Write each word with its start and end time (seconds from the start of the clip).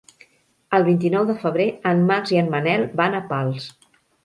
El 0.77 0.85
vint-i-nou 0.87 1.27
de 1.27 1.35
febrer 1.43 1.67
en 1.91 2.03
Max 2.09 2.33
i 2.37 2.41
en 2.43 2.51
Manel 2.57 2.89
van 3.03 3.21
a 3.21 3.23
Pals. 3.31 3.71